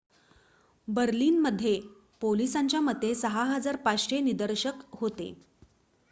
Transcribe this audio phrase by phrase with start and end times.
[0.87, 1.73] बर्लिनमध्ये
[2.21, 5.33] पोलिसांच्या मते 6,500 निदर्शक होते